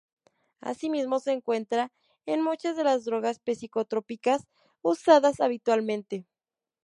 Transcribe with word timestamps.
Asimismo 0.61 1.19
se 1.19 1.31
encuentra 1.31 1.91
en 2.25 2.41
muchas 2.43 2.75
de 2.75 2.83
las 2.83 3.05
drogas 3.05 3.39
psicotrópicas 3.45 4.47
usadas 4.81 5.39
habitualmente. 5.39 6.25